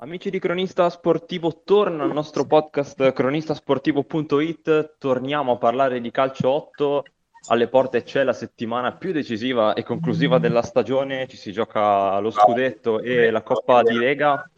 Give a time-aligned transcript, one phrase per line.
[0.00, 4.94] Amici di Cronista Sportivo, torna al nostro podcast cronistasportivo.it.
[4.96, 7.04] Torniamo a parlare di calcio 8.
[7.48, 11.26] Alle porte c'è la settimana più decisiva e conclusiva della stagione.
[11.26, 14.48] Ci si gioca lo scudetto e la Coppa di Lega.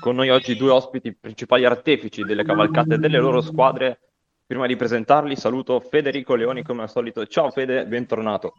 [0.00, 4.00] Con noi oggi due ospiti principali artefici delle cavalcate delle loro squadre.
[4.44, 7.24] Prima di presentarli, saluto Federico Leoni come al solito.
[7.24, 8.52] Ciao Fede, bentornato.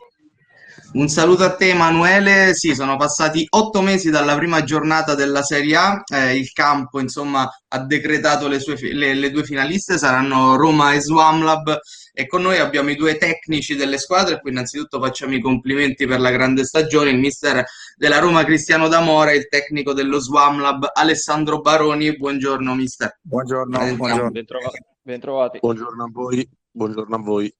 [0.93, 5.75] Un saluto a te Emanuele, sì, sono passati otto mesi dalla prima giornata della Serie
[5.75, 10.93] A, eh, il campo insomma ha decretato le, sue, le, le due finaliste, saranno Roma
[10.93, 11.79] e Swamlab
[12.13, 16.19] e con noi abbiamo i due tecnici delle squadre, qui innanzitutto facciamo i complimenti per
[16.19, 17.63] la grande stagione, il mister
[17.95, 23.19] della Roma Cristiano D'Amore e il tecnico dello Swamlab Alessandro Baroni, buongiorno mister.
[23.21, 24.31] Buongiorno, buongiorno.
[24.31, 24.77] Bentrovati.
[25.01, 25.59] Bentrovati.
[25.61, 27.53] Buongiorno a voi, buongiorno a voi.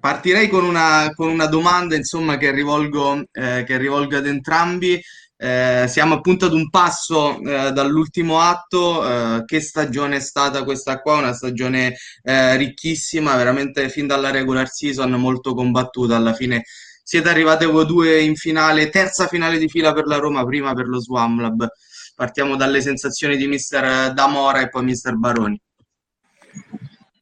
[0.00, 5.00] Partirei con una, con una domanda insomma, che, rivolgo, eh, che rivolgo ad entrambi.
[5.36, 9.06] Eh, siamo appunto ad un passo eh, dall'ultimo atto.
[9.06, 11.18] Eh, che stagione è stata questa qua?
[11.18, 16.16] Una stagione eh, ricchissima, veramente fin dalla regular season molto combattuta.
[16.16, 16.64] Alla fine
[17.02, 20.86] siete arrivati voi due in finale, terza finale di fila per la Roma, prima per
[20.86, 21.68] lo Swam Lab.
[22.14, 25.60] Partiamo dalle sensazioni di mister Damora e poi mister Baroni.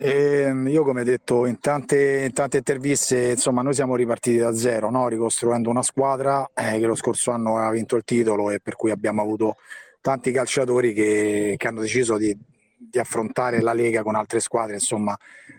[0.04, 4.52] E ehm, io come detto in tante, in tante, interviste, insomma noi siamo ripartiti da
[4.52, 5.06] zero, no?
[5.06, 8.90] ricostruendo una squadra eh, che lo scorso anno ha vinto il titolo e per cui
[8.90, 9.58] abbiamo avuto
[10.00, 12.36] tanti calciatori che, che hanno deciso di,
[12.76, 15.16] di, affrontare la Lega con altre squadre, insomma,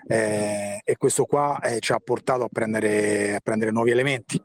[0.08, 4.42] eh, e questo qua eh, ci ha portato a prendere, a prendere nuovi elementi.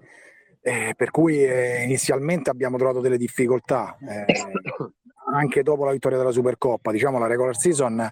[0.60, 4.26] Eh, per cui eh, inizialmente abbiamo trovato delle difficoltà, eh,
[5.34, 8.08] anche dopo la vittoria della Supercoppa, diciamo la regular season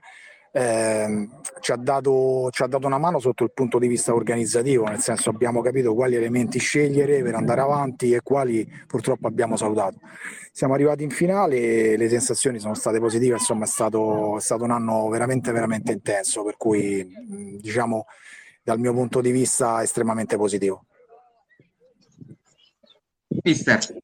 [0.57, 1.29] eh,
[1.61, 5.01] ci, ha dato, ci, ha dato, una mano sotto il punto di vista organizzativo, nel
[5.01, 9.99] senso abbiamo capito quali elementi scegliere per andare avanti e quali purtroppo abbiamo salutato.
[10.53, 14.65] Siamo arrivati in finale e le sensazioni sono state positive, insomma è stato, è stato
[14.65, 17.07] un anno veramente, veramente intenso, per cui
[17.61, 18.07] diciamo
[18.63, 20.87] dal mio punto di vista estremamente positivo.
[23.43, 23.95] Mister.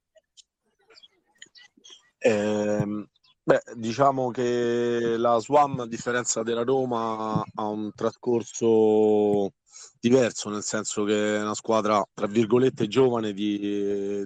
[2.19, 3.07] Eh,
[3.45, 9.55] Beh, diciamo che la Swam, a differenza della Roma, ha un trascorso
[9.99, 13.59] diverso, nel senso che è una squadra, tra virgolette, giovane di,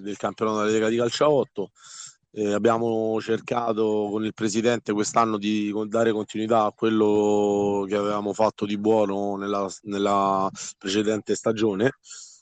[0.01, 1.71] del campionato della Lega di Calcio 8.
[2.31, 8.65] Eh, abbiamo cercato con il presidente quest'anno di dare continuità a quello che avevamo fatto
[8.67, 11.93] di buono nella, nella precedente stagione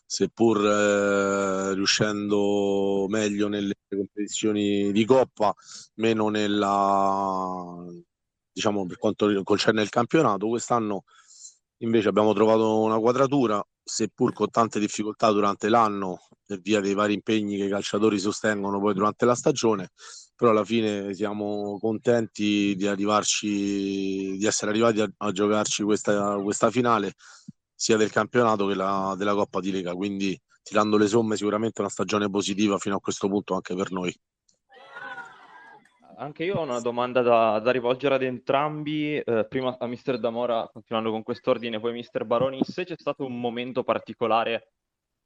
[0.06, 5.54] seppur eh, riuscendo meglio nelle competizioni di Coppa,
[5.96, 7.84] meno nella,
[8.52, 10.48] diciamo, per quanto concerne il campionato.
[10.48, 11.04] Quest'anno
[11.80, 17.14] invece abbiamo trovato una quadratura, seppur con tante difficoltà durante l'anno, per via dei vari
[17.14, 19.92] impegni che i calciatori sostengono poi durante la stagione,
[20.36, 26.70] però alla fine siamo contenti di arrivarci, di essere arrivati a, a giocarci questa, questa
[26.70, 27.16] finale
[27.76, 31.90] sia del campionato che la, della Coppa di Lega, quindi tirando le somme sicuramente una
[31.90, 34.18] stagione positiva fino a questo punto anche per noi.
[36.18, 40.68] Anche io ho una domanda da, da rivolgere ad entrambi, eh, prima a Mister Damora,
[40.72, 44.72] continuando con quest'ordine, poi Mister Baroni, se c'è stato un momento particolare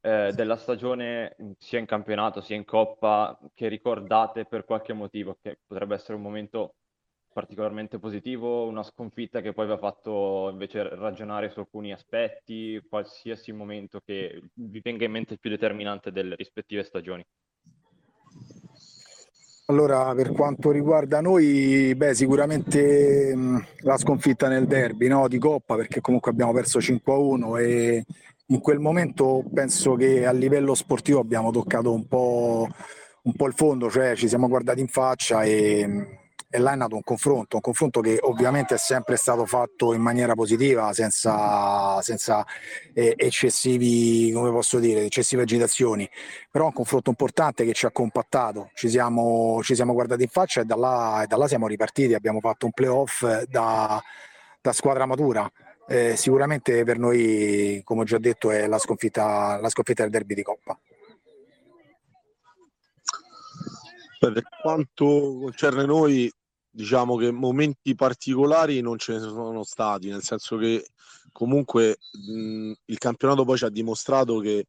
[0.02, 5.60] eh, della stagione, sia in campionato sia in Coppa, che ricordate per qualche motivo, che
[5.64, 6.74] potrebbe essere un momento
[7.32, 13.52] particolarmente positivo, una sconfitta che poi vi ha fatto invece ragionare su alcuni aspetti, qualsiasi
[13.52, 17.26] momento che vi venga in mente più determinante delle rispettive stagioni.
[19.68, 25.28] Allora, per quanto riguarda noi, beh, sicuramente mh, la sconfitta nel derby no?
[25.28, 28.06] di Coppa, perché comunque abbiamo perso 5-1 e
[28.48, 32.68] in quel momento penso che a livello sportivo abbiamo toccato un po',
[33.22, 36.19] un po' il fondo, cioè ci siamo guardati in faccia e
[36.52, 40.02] e là è nato un confronto, un confronto che ovviamente è sempre stato fatto in
[40.02, 42.44] maniera positiva, senza, senza
[42.94, 46.10] eh, eccessivi, come posso dire, eccessive agitazioni,
[46.50, 50.62] però un confronto importante che ci ha compattato, ci siamo, ci siamo guardati in faccia
[50.62, 54.02] e da, là, e da là siamo ripartiti, abbiamo fatto un playoff da,
[54.60, 55.50] da squadra matura.
[55.88, 60.34] Eh, sicuramente per noi, come ho già detto, è la sconfitta, la sconfitta del derby
[60.34, 60.80] di Coppa.
[64.20, 66.32] Per quanto concerne noi,
[66.70, 70.86] diciamo che momenti particolari non ce ne sono stati, nel senso che
[71.32, 74.68] comunque mh, il campionato poi ci ha dimostrato che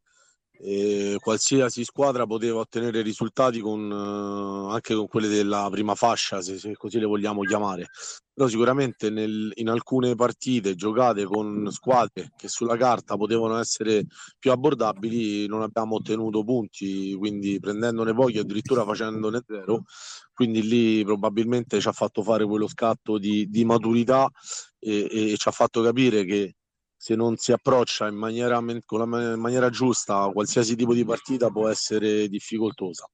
[0.62, 6.58] e qualsiasi squadra poteva ottenere risultati con, eh, anche con quelle della prima fascia, se,
[6.58, 7.88] se, così le vogliamo chiamare.
[8.32, 14.06] Però sicuramente nel, in alcune partite giocate con squadre che sulla carta potevano essere
[14.38, 19.84] più abbordabili non abbiamo ottenuto punti, quindi prendendone pochi addirittura facendone zero.
[20.32, 24.30] Quindi lì probabilmente ci ha fatto fare quello scatto di, di maturità
[24.78, 26.54] e, e ci ha fatto capire che
[27.02, 31.48] se non si approccia in maniera, con la, in maniera giusta qualsiasi tipo di partita
[31.48, 33.08] può essere difficoltosa.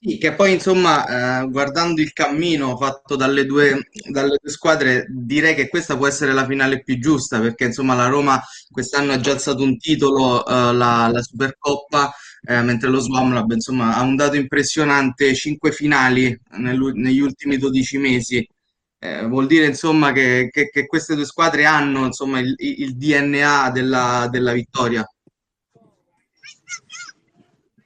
[0.00, 5.54] Sì, che poi insomma, eh, guardando il cammino fatto dalle due, dalle due, squadre, direi
[5.54, 9.32] che questa può essere la finale più giusta, perché insomma la Roma quest'anno ha già
[9.32, 14.34] alzato un titolo, eh, la, la, Supercoppa, eh, mentre lo Swamlab insomma ha un dato
[14.34, 18.48] impressionante, cinque finali negli ultimi 12 mesi.
[18.98, 23.70] Eh, vuol dire insomma che, che, che, queste due squadre hanno insomma il, il DNA
[23.70, 25.06] della, della vittoria.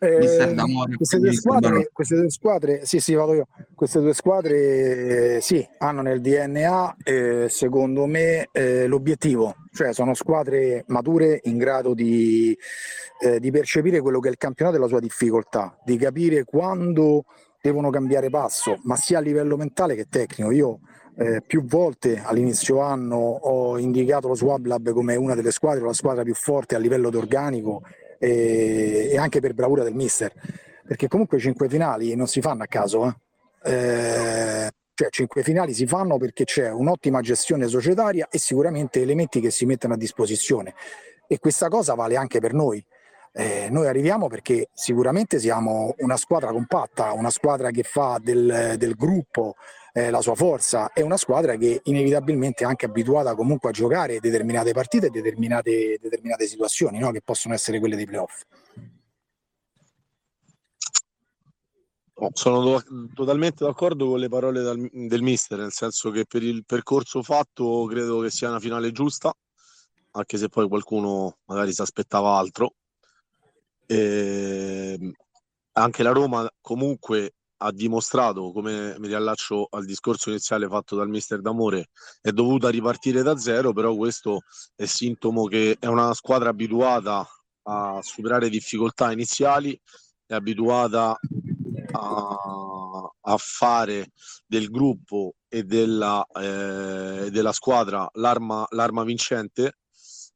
[0.02, 0.16] Eh,
[0.96, 3.48] queste, due squadre, queste, due squadre, sì, sì, vado io.
[3.74, 10.14] Queste due squadre, eh, sì, hanno nel DNA, eh, secondo me, eh, l'obiettivo, cioè sono
[10.14, 12.56] squadre mature in grado di,
[13.20, 17.24] eh, di percepire quello che è il campionato e la sua difficoltà, di capire quando
[17.60, 20.50] devono cambiare passo, ma sia a livello mentale che tecnico.
[20.50, 20.80] Io
[21.20, 25.92] eh, più volte all'inizio anno ho indicato lo Swab Lab come una delle squadre, la
[25.92, 27.82] squadra più forte a livello d'organico
[28.18, 30.32] e, e anche per bravura del mister,
[30.86, 33.06] perché comunque cinque finali non si fanno a caso.
[33.62, 33.70] Eh.
[33.70, 39.50] Eh, cioè cinque finali si fanno perché c'è un'ottima gestione societaria e sicuramente elementi che
[39.50, 40.74] si mettono a disposizione
[41.26, 42.82] e questa cosa vale anche per noi.
[43.32, 48.94] Eh, noi arriviamo perché sicuramente siamo una squadra compatta, una squadra che fa del, del
[48.94, 49.56] gruppo
[49.92, 54.20] eh, la sua forza, è una squadra che inevitabilmente è anche abituata comunque a giocare
[54.20, 57.10] determinate partite e determinate, determinate situazioni no?
[57.10, 58.42] che possono essere quelle dei playoff.
[62.34, 62.84] Sono do-
[63.14, 67.86] totalmente d'accordo con le parole dal, del mister, nel senso che per il percorso fatto
[67.86, 69.32] credo che sia una finale giusta,
[70.12, 72.74] anche se poi qualcuno magari si aspettava altro.
[73.86, 75.14] E
[75.72, 81.40] anche la Roma comunque ha dimostrato, come mi riallaccio al discorso iniziale fatto dal mister
[81.40, 81.90] D'Amore,
[82.22, 84.40] è dovuta ripartire da zero, però questo
[84.74, 87.26] è sintomo che è una squadra abituata
[87.64, 89.78] a superare difficoltà iniziali,
[90.24, 91.18] è abituata
[91.92, 94.12] a, a fare
[94.46, 99.80] del gruppo e della, eh, della squadra l'arma, l'arma vincente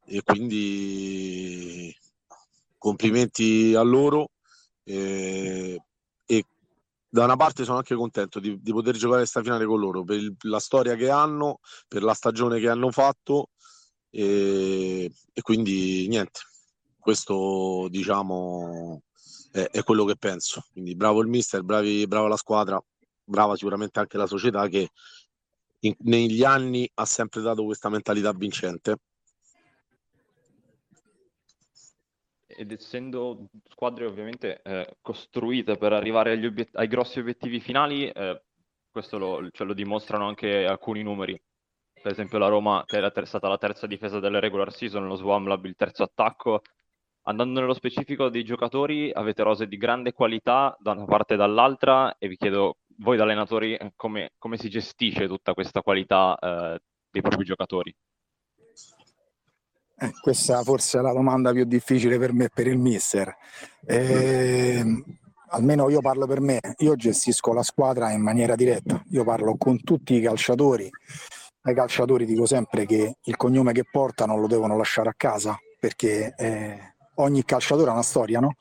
[0.04, 1.94] e quindi
[2.76, 4.28] complimenti a loro.
[4.82, 5.80] Eh,
[7.14, 10.16] da una parte sono anche contento di, di poter giocare questa finale con loro per
[10.19, 13.50] il, la storia che hanno, per la stagione che hanno fatto
[14.11, 16.40] e, e quindi niente,
[16.99, 19.00] questo diciamo
[19.52, 20.64] è, è, quello che penso.
[20.72, 22.84] Quindi bravo il mister, bravi, brava la squadra,
[23.22, 24.90] brava sicuramente anche la società che
[25.81, 28.96] in, negli anni ha sempre dato questa mentalità vincente
[32.56, 38.42] ed essendo squadre ovviamente eh, costruite per arrivare obiet- ai grossi obiettivi finali, eh,
[38.90, 41.40] questo lo, ce lo dimostrano anche alcuni numeri.
[42.00, 45.64] Per esempio la Roma, che è stata la terza difesa delle regular season, lo Swamlab
[45.64, 46.60] il terzo attacco.
[47.22, 52.16] Andando nello specifico dei giocatori, avete rose di grande qualità da una parte e dall'altra
[52.18, 56.78] e vi chiedo, voi da allenatori, come, come si gestisce tutta questa qualità eh,
[57.10, 57.94] dei propri giocatori?
[60.04, 63.34] Eh, questa forse è la domanda più difficile per me e per il mister.
[63.86, 64.84] Eh,
[65.48, 69.82] almeno io parlo per me, io gestisco la squadra in maniera diretta, io parlo con
[69.82, 70.90] tutti i calciatori,
[71.62, 76.34] ai calciatori dico sempre che il cognome che portano lo devono lasciare a casa perché
[76.36, 78.56] eh, ogni calciatore ha una storia, no?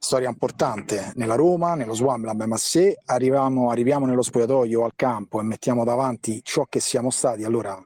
[0.00, 5.42] Storia importante nella Roma, nello Swamlab, ma se arriviamo, arriviamo nello spogliatoio al campo e
[5.42, 7.76] mettiamo davanti ciò che siamo stati, allora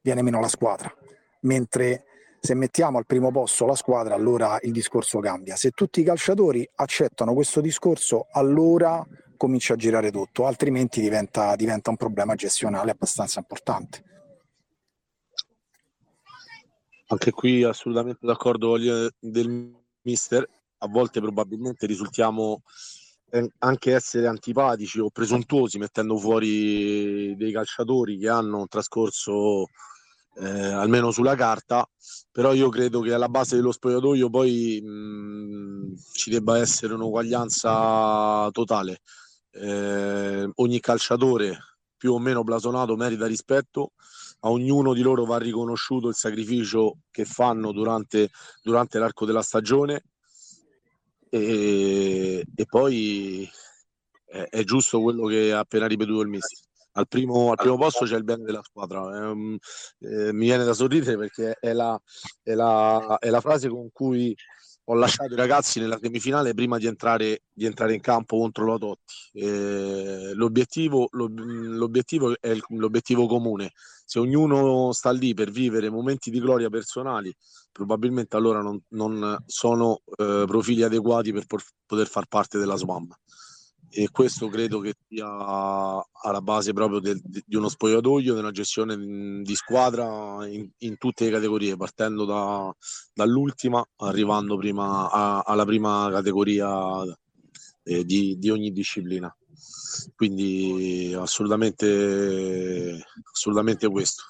[0.00, 0.92] viene meno la squadra.
[1.40, 2.05] Mentre
[2.46, 5.56] se mettiamo al primo posto la squadra, allora il discorso cambia.
[5.56, 9.04] Se tutti i calciatori accettano questo discorso, allora
[9.36, 14.04] comincia a girare tutto, altrimenti diventa, diventa un problema gestionale abbastanza importante.
[17.08, 18.78] Anche qui assolutamente d'accordo
[19.18, 20.48] del mister,
[20.78, 22.62] a volte probabilmente risultiamo
[23.30, 29.66] eh, anche essere antipatici o presuntuosi mettendo fuori dei calciatori che hanno un trascorso
[30.38, 31.88] eh, almeno sulla carta,
[32.30, 39.00] però io credo che alla base dello spogliatoio poi mh, ci debba essere un'uguaglianza totale.
[39.50, 41.58] Eh, ogni calciatore
[41.96, 43.92] più o meno blasonato merita rispetto,
[44.40, 48.30] a ognuno di loro va riconosciuto il sacrificio che fanno durante,
[48.62, 50.02] durante l'arco della stagione
[51.30, 53.48] e, e poi
[54.26, 56.65] è, è, giusto quello che ha appena ripetuto il mister.
[56.96, 59.02] Al primo, al primo posto c'è il bene della squadra.
[59.02, 59.56] Um,
[60.00, 62.00] eh, mi viene da sorridere perché è la,
[62.42, 64.34] è, la, è la frase con cui
[64.88, 68.78] ho lasciato i ragazzi nella semifinale prima di entrare, di entrare in campo contro la
[68.78, 69.14] Totti.
[69.32, 73.72] Eh, l'obiettivo, l'obiettivo, è l'obiettivo comune.
[74.04, 77.34] Se ognuno sta lì per vivere momenti di gloria personali,
[77.72, 81.44] probabilmente allora non, non sono eh, profili adeguati per
[81.84, 83.08] poter far parte della SWAM
[83.88, 88.96] e questo credo che sia alla base proprio del, di uno spogliatoio, di una gestione
[89.42, 92.74] di squadra in, in tutte le categorie, partendo da,
[93.14, 97.02] dall'ultima, arrivando prima a, alla prima categoria
[97.84, 99.34] eh, di, di, ogni disciplina.
[100.14, 103.02] Quindi assolutamente,
[103.32, 104.22] assolutamente questo.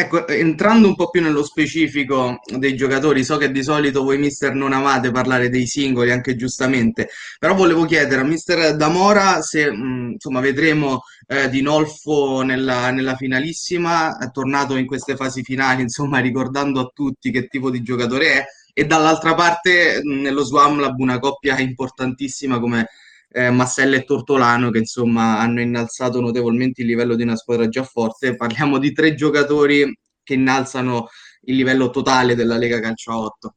[0.00, 4.54] Ecco, entrando un po' più nello specifico dei giocatori, so che di solito voi mister
[4.54, 10.12] non amate parlare dei singoli, anche giustamente, però volevo chiedere a mister Damora se mh,
[10.12, 16.18] insomma vedremo eh, Di Nolfo nella, nella finalissima, è tornato in queste fasi finali, insomma
[16.20, 20.98] ricordando a tutti che tipo di giocatore è, e dall'altra parte mh, nello Swam Lab
[20.98, 22.88] una coppia importantissima come
[23.32, 27.84] eh, Massella e Tortolano che insomma hanno innalzato notevolmente il livello di una squadra già
[27.84, 28.36] forte.
[28.36, 31.08] Parliamo di tre giocatori che innalzano
[31.42, 33.54] il livello totale della Lega Calcio 8.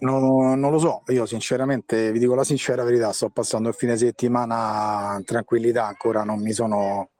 [0.00, 3.96] Non, non, lo so, io sinceramente vi dico la sincera verità, sto passando il fine
[3.96, 7.10] settimana in tranquillità, ancora non mi sono,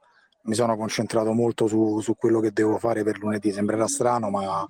[0.43, 4.67] mi sono concentrato molto su, su, quello che devo fare per lunedì, sembrerà strano ma,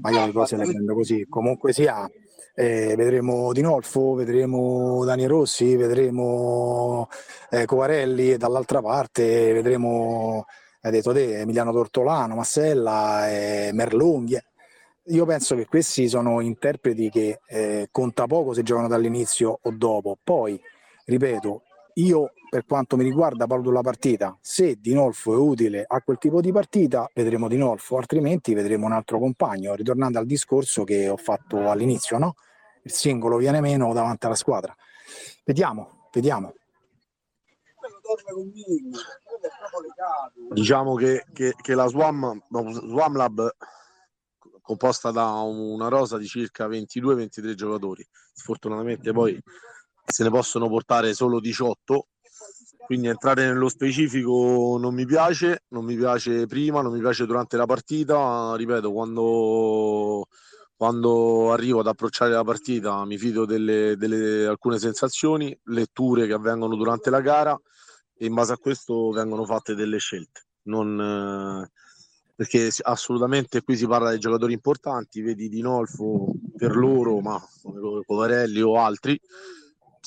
[0.00, 2.10] ma io le cose le prendo così, comunque sia
[2.54, 7.08] eh, vedremo Dinolfo, vedremo Dani Rossi, vedremo
[7.50, 10.46] eh, Covarelli e dall'altra parte vedremo,
[10.80, 14.38] hai detto te, Emiliano Tortolano, Massella, eh, Merlunghi.
[15.10, 20.18] Io penso che questi sono interpreti che eh, conta poco se giocano dall'inizio o dopo.
[20.22, 20.60] Poi,
[21.06, 21.62] ripeto,
[21.98, 24.36] io per quanto mi riguarda valuto la partita.
[24.40, 29.18] Se Dinolfo è utile a quel tipo di partita, vedremo Dinolfo, altrimenti vedremo un altro
[29.18, 29.74] compagno.
[29.74, 32.34] Ritornando al discorso che ho fatto all'inizio, no?
[32.82, 34.74] il singolo viene meno davanti alla squadra.
[35.44, 36.54] Vediamo, vediamo.
[40.50, 43.56] Diciamo che, che, che la Swam, Swam Lab
[44.62, 48.06] composta da una rosa di circa 22-23 giocatori.
[48.32, 49.38] Sfortunatamente poi
[50.08, 52.06] se ne possono portare solo 18,
[52.86, 57.56] quindi entrare nello specifico non mi piace, non mi piace prima, non mi piace durante
[57.56, 60.26] la partita, ripeto, quando
[60.78, 66.76] quando arrivo ad approcciare la partita mi fido delle, delle alcune sensazioni, letture che avvengono
[66.76, 67.60] durante la gara
[68.16, 70.46] e in base a questo vengono fatte delle scelte.
[70.68, 71.68] Non,
[72.32, 78.60] perché assolutamente qui si parla di giocatori importanti, vedi Dinolfo per loro, ma come Covarelli
[78.60, 79.20] o altri,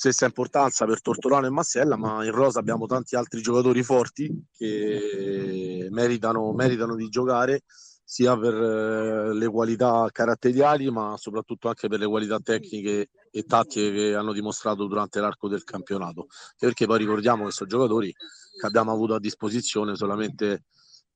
[0.02, 5.88] stessa importanza per Tortolano e Massella, ma in rosa abbiamo tanti altri giocatori forti che
[5.92, 7.62] meritano, meritano di giocare
[8.04, 13.92] sia per eh, le qualità caratteriali, ma soprattutto anche per le qualità tecniche e tattiche
[13.92, 16.30] che hanno dimostrato durante l'arco del campionato.
[16.58, 20.64] Perché poi ricordiamo che sono giocatori che abbiamo avuto a disposizione solamente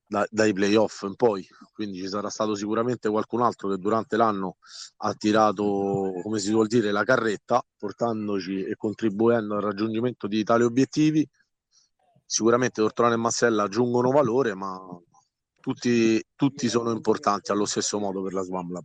[0.06, 4.58] da, dai playoff in poi, quindi ci sarà stato sicuramente qualcun altro che durante l'anno
[4.98, 10.62] ha tirato, come si vuol dire, la carretta, portandoci e contribuendo al raggiungimento di tali
[10.62, 11.28] obiettivi.
[12.24, 14.78] Sicuramente Tortolano e Massella aggiungono valore, ma
[15.60, 18.84] tutti, tutti sono importanti allo stesso modo per la Swamlab.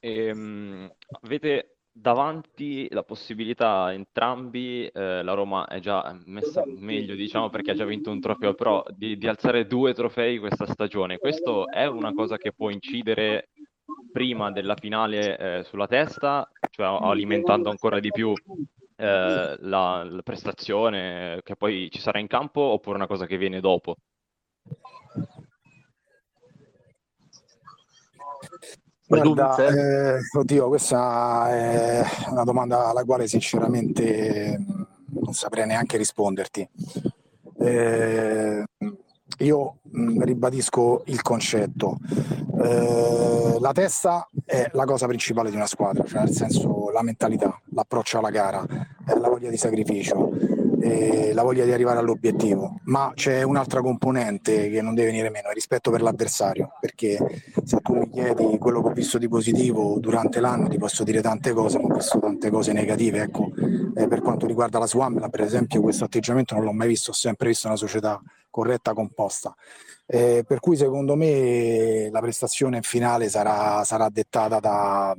[0.00, 0.92] Ehm,
[1.22, 7.74] avete davanti la possibilità entrambi, eh, la Roma è già messa meglio diciamo perché ha
[7.74, 11.18] già vinto un trofeo, però di, di, alzare due trofei questa stagione.
[11.18, 13.48] Questo è una cosa che può incidere
[14.12, 18.32] prima della finale eh, sulla testa, cioè alimentando ancora di più
[18.96, 23.60] eh, la, la, prestazione che poi ci sarà in campo oppure una cosa che viene
[23.60, 23.96] dopo?
[29.08, 34.62] Guarda, eh, oddio, questa è una domanda alla quale sinceramente
[35.06, 36.68] non saprei neanche risponderti.
[37.58, 38.64] Eh,
[39.38, 41.96] io mh, ribadisco il concetto.
[42.62, 47.58] Eh, la testa è la cosa principale di una squadra, cioè nel senso la mentalità,
[47.72, 50.32] l'approccio alla gara, eh, la voglia di sacrificio.
[50.80, 55.48] Eh, la voglia di arrivare all'obiettivo, ma c'è un'altra componente che non deve venire meno,
[55.48, 57.18] il rispetto per l'avversario, perché
[57.64, 61.20] se tu mi chiedi quello che ho visto di positivo durante l'anno ti posso dire
[61.20, 63.50] tante cose, ma ho visto tante cose negative, ecco,
[63.94, 67.14] eh, per quanto riguarda la Swamla per esempio questo atteggiamento non l'ho mai visto, ho
[67.14, 68.20] sempre visto una società
[68.50, 69.54] corretta, composta.
[70.06, 75.14] Eh, per cui secondo me la prestazione finale sarà, sarà dettata da,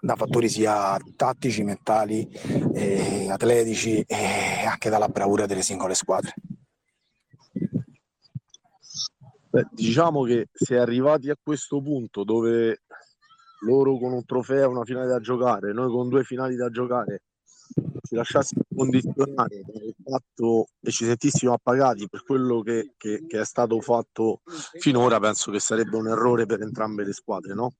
[0.00, 2.28] da fattori sia tattici, mentali,
[2.74, 6.34] eh, atletici e anche dalla bravura delle singole squadre.
[9.50, 12.82] Beh, diciamo che se arrivati a questo punto dove
[13.66, 17.22] loro con un trofeo, una finale da giocare, noi con due finali da giocare,
[18.02, 23.44] ci lasciassimo condizionare dal fatto e ci sentissimo appagati per quello che, che, che, è
[23.44, 24.42] stato fatto
[24.78, 27.72] finora, penso che sarebbe un errore per entrambe le squadre, no?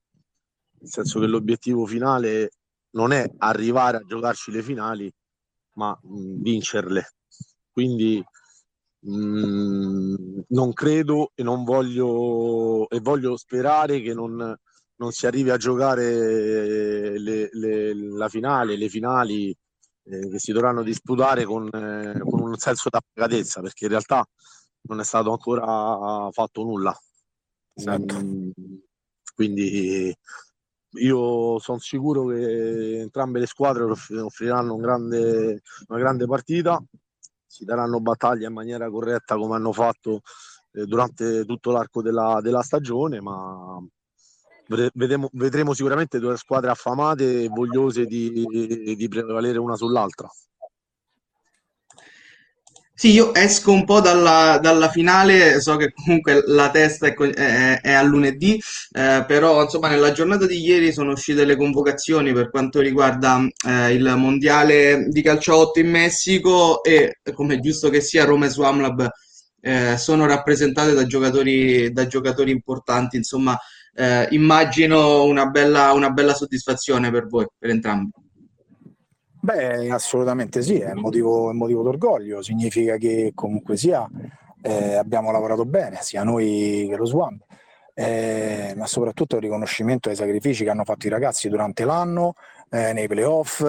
[0.81, 2.51] Nel senso che l'obiettivo finale
[2.91, 5.11] non è arrivare a giocarci le finali,
[5.75, 7.13] ma mh, vincerle.
[7.71, 8.23] Quindi
[8.99, 14.35] mh, non credo e non voglio e voglio sperare che non,
[14.95, 19.55] non si arrivi a giocare le, le, la finale, le finali
[20.03, 24.25] eh, che si dovranno disputare con, eh, con un senso di appagatezza, perché in realtà
[24.83, 26.97] non è stato ancora fatto nulla.
[27.73, 28.19] Esatto.
[28.19, 28.49] Mm,
[29.35, 30.13] quindi
[30.93, 36.81] io sono sicuro che entrambe le squadre offriranno un grande, una grande partita,
[37.45, 40.21] si daranno battaglia in maniera corretta come hanno fatto
[40.73, 43.77] eh, durante tutto l'arco della, della stagione, ma
[44.67, 50.29] vedremo, vedremo sicuramente due squadre affamate e vogliose di, di prevalere una sull'altra.
[53.01, 57.93] Sì, io esco un po' dalla, dalla, finale, so che comunque la testa è, è,
[57.93, 62.79] a lunedì, eh, però insomma nella giornata di ieri sono uscite le convocazioni per quanto
[62.79, 68.23] riguarda eh, il mondiale di calcio 8 in Messico e come è giusto che sia
[68.23, 69.09] Roma e Swamlab
[69.61, 73.57] eh, sono rappresentate da giocatori, da giocatori importanti, insomma
[73.95, 78.11] eh, immagino una bella, una bella soddisfazione per voi, per entrambi.
[79.43, 84.07] Beh, assolutamente sì, è motivo, motivo d'orgoglio, significa che comunque sia
[84.61, 87.43] eh, abbiamo lavorato bene, sia noi che lo Swamp,
[87.95, 92.35] eh, ma soprattutto il riconoscimento ai sacrifici che hanno fatto i ragazzi durante l'anno,
[92.69, 93.61] eh, nei playoff,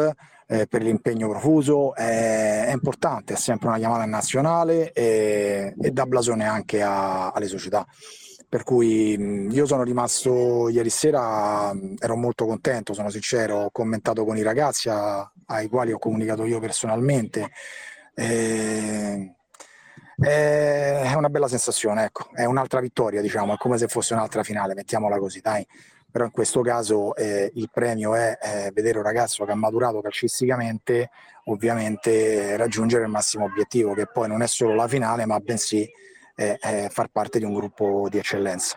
[0.47, 6.45] eh, per l'impegno profuso, è importante, è sempre una chiamata nazionale e, e dà blasone
[6.45, 7.87] anche a, alle società.
[8.52, 14.37] Per cui io sono rimasto ieri sera, ero molto contento, sono sincero, ho commentato con
[14.37, 17.50] i ragazzi a, ai quali ho comunicato io personalmente.
[18.15, 19.36] E,
[20.19, 24.75] è una bella sensazione, ecco, è un'altra vittoria, diciamo, è come se fosse un'altra finale,
[24.75, 25.67] mettiamola così, dai.
[26.10, 30.02] Però in questo caso eh, il premio è eh, vedere un ragazzo che ha maturato
[30.02, 31.08] calcisticamente,
[31.45, 35.91] ovviamente raggiungere il massimo obiettivo, che poi non è solo la finale, ma bensì
[36.34, 38.76] e, e far parte di un gruppo di eccellenza.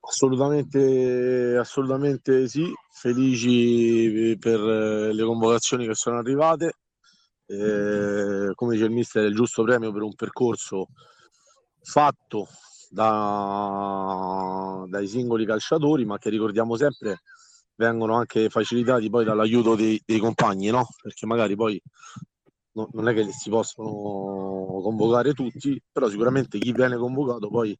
[0.00, 6.74] Assolutamente, assolutamente sì, felici per le convocazioni che sono arrivate.
[7.46, 10.88] Eh, come dice il mister, è il giusto premio per un percorso
[11.82, 12.48] fatto
[12.88, 17.22] da, dai singoli calciatori, ma che ricordiamo sempre
[17.80, 20.86] vengono anche facilitati poi dall'aiuto dei, dei compagni, no?
[21.00, 21.80] Perché magari poi
[22.72, 27.76] no, non è che si possono convocare tutti, però sicuramente chi viene convocato poi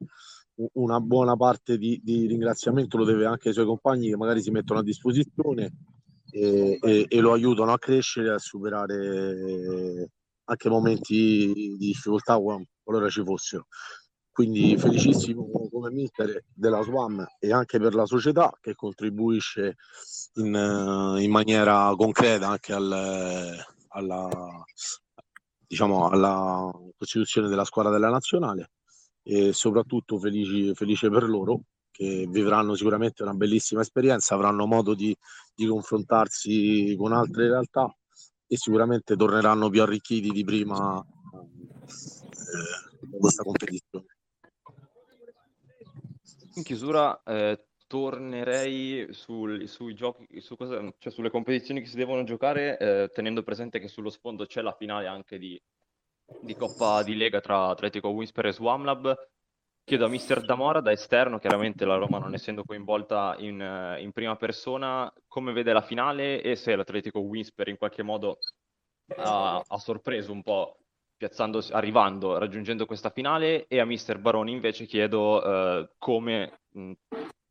[0.74, 4.50] una buona parte di, di ringraziamento lo deve anche ai suoi compagni che magari si
[4.50, 5.72] mettono a disposizione
[6.30, 10.10] e, e, e lo aiutano a crescere, a superare
[10.44, 12.38] anche momenti di difficoltà
[12.82, 13.66] qualora ci fossero.
[14.32, 19.76] Quindi felicissimo come mister della SWAM e anche per la società che contribuisce
[20.34, 23.56] in, in maniera concreta anche al,
[23.88, 24.64] alla,
[25.70, 28.72] diciamo, alla costituzione della squadra della nazionale
[29.22, 31.60] e soprattutto felici, felice per loro
[31.92, 35.16] che vivranno sicuramente una bellissima esperienza, avranno modo di,
[35.54, 37.88] di confrontarsi con altre realtà
[38.48, 41.04] e sicuramente torneranno più arricchiti di prima eh,
[43.20, 44.06] questa competizione.
[46.54, 52.22] In chiusura, eh, tornerei sul, sui giochi, su cosa, cioè sulle competizioni che si devono
[52.22, 55.60] giocare, eh, tenendo presente che sullo sfondo c'è la finale anche di,
[56.40, 59.28] di Coppa di Lega tra Atletico Whisper e Swamlab.
[59.82, 64.36] Chiedo a Mister Damora, da esterno, chiaramente la Roma non essendo coinvolta in, in prima
[64.36, 68.38] persona, come vede la finale e se l'Atletico Whisper in qualche modo
[69.16, 70.76] ha, ha sorpreso un po'
[71.72, 76.92] arrivando, raggiungendo questa finale e a Mister Baroni invece chiedo eh, come mh,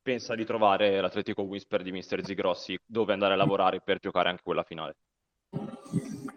[0.01, 4.41] pensa di trovare l'Atletico Whisper di Mister Zigrossi dove andare a lavorare per giocare anche
[4.43, 4.95] quella finale?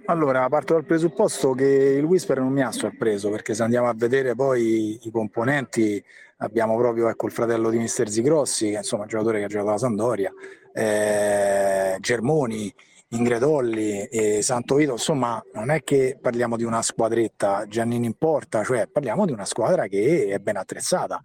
[0.07, 3.94] Allora, parto dal presupposto che il Whisper non mi ha sorpreso, perché se andiamo a
[3.94, 6.03] vedere poi i componenti,
[6.38, 9.48] abbiamo proprio ecco, il fratello di Mister Zigrossi, che insomma è un giocatore che ha
[9.48, 10.33] giocato alla Sandoria,
[10.72, 12.75] eh, Germoni,
[13.09, 18.64] Ingredolli e Santo Vito, insomma non è che parliamo di una squadretta Giannini in porta,
[18.64, 21.22] cioè parliamo di una squadra che è ben attrezzata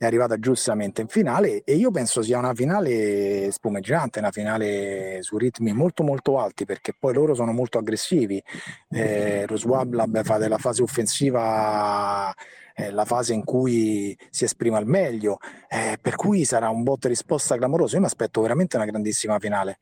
[0.00, 5.36] è arrivata giustamente in finale e io penso sia una finale spumeggiante, una finale su
[5.36, 8.42] ritmi molto molto alti perché poi loro sono molto aggressivi.
[8.88, 12.34] Eh, lo Swablab fa della fase offensiva
[12.76, 15.36] eh, la fase in cui si esprime al meglio,
[15.68, 17.96] eh, per cui sarà un botto risposta clamoroso.
[17.96, 19.80] Io mi aspetto veramente una grandissima finale.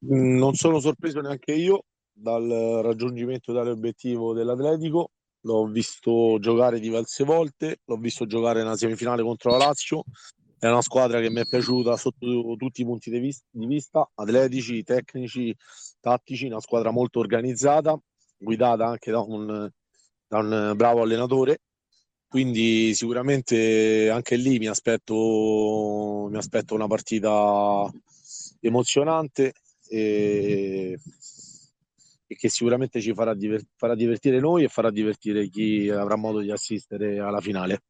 [0.00, 5.12] Non sono sorpreso neanche io dal raggiungimento dell'obiettivo dell'Atletico
[5.42, 10.04] l'ho visto giocare diverse volte, l'ho visto giocare nella semifinale contro la Lazio,
[10.58, 13.34] è una squadra che mi è piaciuta sotto tutti i punti di
[13.66, 15.54] vista, atletici, tecnici,
[16.00, 17.98] tattici, una squadra molto organizzata,
[18.38, 19.68] guidata anche da un,
[20.28, 21.62] da un bravo allenatore.
[22.28, 27.90] Quindi sicuramente anche lì mi aspetto, mi aspetto una partita
[28.60, 29.52] emozionante
[29.88, 30.96] e
[32.32, 36.40] e che sicuramente ci farà, diver- farà divertire noi e farà divertire chi avrà modo
[36.40, 37.82] di assistere alla finale.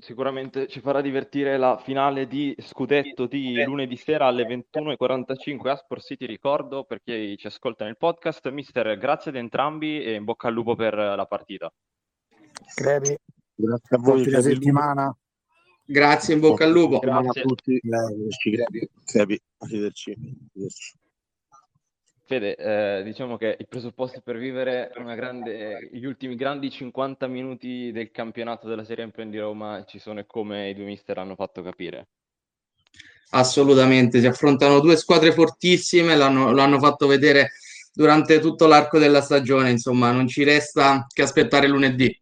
[0.00, 6.02] Sicuramente ci farà divertire la finale di scudetto di lunedì sera alle 21.45 a Sport
[6.02, 6.26] City.
[6.26, 10.54] Ricordo per chi ci ascolta nel podcast, mister, grazie ad entrambi e in bocca al
[10.54, 11.72] lupo per la partita.
[12.74, 13.16] Crepi,
[13.54, 14.22] grazie a voi.
[14.22, 15.16] Buona settimana.
[15.90, 17.00] Grazie, in bocca al lupo.
[17.00, 17.80] Grazie a tutti.
[19.58, 20.16] Arrivederci.
[22.26, 28.12] Fede, eh, diciamo che i presupposti per vivere grande, gli ultimi grandi 50 minuti del
[28.12, 32.06] campionato della Serie Imprendi Roma ci sono e come i due mister hanno fatto capire.
[33.30, 37.50] Assolutamente, si affrontano due squadre fortissime, l'hanno, l'hanno fatto vedere
[37.92, 42.16] durante tutto l'arco della stagione, insomma non ci resta che aspettare lunedì.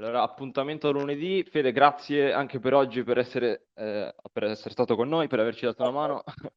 [0.00, 1.44] Allora, appuntamento lunedì.
[1.44, 5.66] Fede, grazie anche per oggi per essere, eh, per essere stato con noi, per averci
[5.66, 6.24] dato una mano.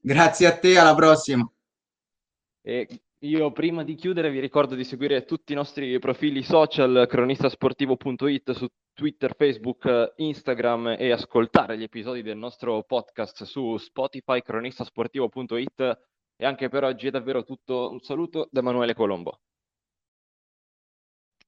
[0.00, 1.50] Grazie a te, alla prossima.
[2.62, 2.88] E
[3.18, 8.68] io prima di chiudere vi ricordo di seguire tutti i nostri profili social, cronistasportivo.it su
[8.92, 15.98] Twitter, Facebook, Instagram e ascoltare gli episodi del nostro podcast su Spotify, cronistasportivo.it.
[16.36, 17.90] E anche per oggi è davvero tutto.
[17.90, 19.40] Un saluto da Emanuele Colombo.